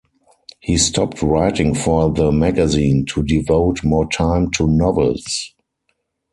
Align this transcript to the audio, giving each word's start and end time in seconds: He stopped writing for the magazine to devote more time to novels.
He 0.59 0.79
stopped 0.79 1.21
writing 1.21 1.75
for 1.75 2.09
the 2.11 2.31
magazine 2.31 3.05
to 3.09 3.21
devote 3.21 3.83
more 3.83 4.09
time 4.09 4.49
to 4.53 4.65
novels. 4.65 5.53